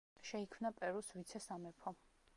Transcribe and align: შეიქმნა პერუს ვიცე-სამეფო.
შეიქმნა 0.29 0.71
პერუს 0.79 1.13
ვიცე-სამეფო. 1.19 1.97